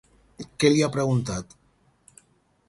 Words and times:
Què 0.63 0.71
li 0.71 0.81
ha 0.85 0.89
preguntat? 0.95 1.55